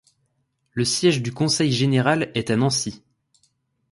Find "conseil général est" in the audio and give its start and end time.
1.31-2.49